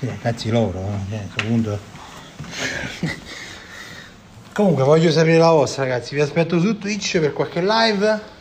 eh, 0.00 0.18
cazzi 0.20 0.50
loro, 0.50 0.78
eh, 1.10 1.16
a 1.16 1.20
questo 1.32 1.44
punto... 1.44 1.78
Comunque 4.52 4.84
voglio 4.84 5.10
sapere 5.10 5.36
la 5.36 5.50
vostra 5.50 5.82
ragazzi, 5.82 6.14
vi 6.14 6.20
aspetto 6.22 6.58
su 6.60 6.78
Twitch 6.78 7.18
per 7.18 7.32
qualche 7.32 7.60
live. 7.60 8.34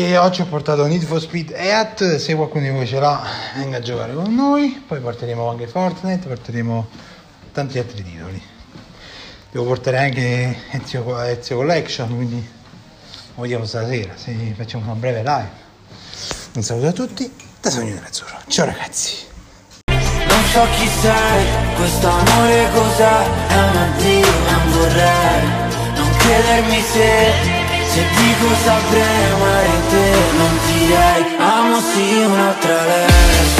E 0.00 0.16
oggi 0.16 0.42
ho 0.42 0.46
portato 0.46 0.86
Need 0.86 1.02
for 1.02 1.20
Speed 1.20 1.50
EAT, 1.56 2.18
se 2.18 2.36
qualcuno 2.36 2.62
di 2.62 2.70
voi 2.70 2.86
ce 2.86 3.00
l'ha 3.00 3.20
venga 3.56 3.78
a 3.78 3.80
giocare 3.80 4.14
con 4.14 4.32
noi, 4.32 4.80
poi 4.86 5.00
porteremo 5.00 5.48
anche 5.48 5.66
Fortnite, 5.66 6.28
porteremo 6.28 6.88
tanti 7.50 7.80
altri 7.80 8.04
titoli. 8.04 8.40
Devo 9.50 9.64
portare 9.64 9.98
anche 9.98 10.56
Ezio, 10.70 11.20
Ezio 11.22 11.56
Collection, 11.56 12.14
quindi 12.14 12.48
lo 13.34 13.42
vediamo 13.42 13.64
stasera, 13.64 14.12
se 14.14 14.54
facciamo 14.56 14.84
una 14.84 14.94
breve 14.94 15.18
live. 15.18 15.50
Un 16.54 16.62
saluto 16.62 16.86
a 16.86 16.92
tutti, 16.92 17.32
da 17.60 17.68
Sogno 17.68 17.94
Nerazzurro. 17.94 18.38
Ciao 18.46 18.66
ragazzi! 18.66 19.26
Non 19.88 20.44
so 20.52 20.64
chi 20.76 20.86
sei, 20.86 21.74
questo 21.74 22.08
amore 22.08 22.68
cos'è 22.72 23.46
È 23.48 23.54
un 23.54 23.76
addio, 23.76 24.28
un 24.28 24.70
vorrei 24.70 25.48
Non 25.96 26.16
chiedermi 26.18 26.82
se 26.82 27.57
se 27.98 28.04
dico 28.04 28.54
saprei 28.64 29.24
amare 29.32 29.82
te 29.88 30.12
non 30.36 30.58
direi 30.66 31.36
Amo 31.36 31.80
sì 31.80 32.24
un'altra 32.26 32.84
lei. 32.84 33.57